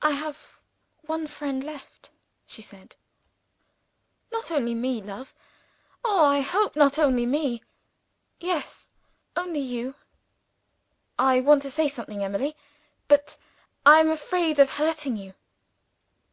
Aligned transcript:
"I 0.00 0.12
have 0.12 0.54
one 1.06 1.26
friend 1.26 1.64
left," 1.64 2.10
she 2.46 2.62
said. 2.62 2.94
"Not 4.30 4.52
only 4.52 4.72
me, 4.72 5.02
love 5.02 5.34
oh, 6.04 6.26
I 6.26 6.42
hope 6.42 6.76
not 6.76 6.96
only 6.96 7.26
me!" 7.26 7.64
"Yes. 8.38 8.88
Only 9.36 9.58
you." 9.58 9.96
"I 11.18 11.40
want 11.40 11.62
to 11.62 11.72
say 11.72 11.88
something, 11.88 12.22
Emily; 12.22 12.54
but 13.08 13.36
I 13.84 13.98
am 13.98 14.10
afraid 14.10 14.60
of 14.60 14.74
hurting 14.74 15.16
you." 15.16 15.34